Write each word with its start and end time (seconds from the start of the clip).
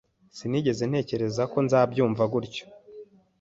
Sinigeze 0.37 0.83
ntekereza 0.89 1.43
ko 1.51 1.57
nzabyumva 1.65 2.23
gutya. 2.33 2.63